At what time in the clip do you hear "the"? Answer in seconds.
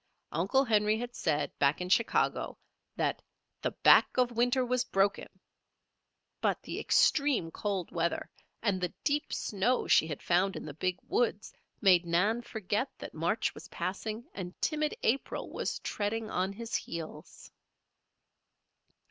3.61-3.69, 6.63-6.79, 8.81-8.91, 10.65-10.73